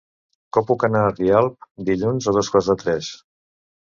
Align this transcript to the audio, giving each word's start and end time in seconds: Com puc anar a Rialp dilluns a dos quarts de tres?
Com 0.55 0.63
puc 0.69 0.85
anar 0.87 1.01
a 1.07 1.11
Rialp 1.19 1.67
dilluns 1.89 2.29
a 2.31 2.33
dos 2.39 2.49
quarts 2.55 2.71
de 2.73 2.77
tres? 2.85 3.11